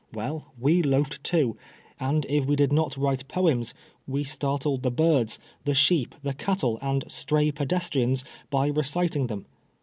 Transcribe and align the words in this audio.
Well, 0.15 0.51
we 0.59 0.81
loafed 0.81 1.23
too, 1.23 1.55
and 1.99 2.25
if 2.25 2.45
we 2.47 2.55
did 2.55 2.73
not 2.73 2.97
write 2.97 3.27
poems, 3.27 3.75
we 4.07 4.23
startled 4.23 4.81
the 4.81 4.89
birds, 4.89 5.37
the 5.63 5.75
sheep, 5.75 6.15
the 6.23 6.33
cattle, 6.33 6.79
and 6.81 7.03
stray 7.11 7.51
pedestrians, 7.51 8.25
by 8.49 8.65
reciting 8.65 9.27
them. 9.27 9.45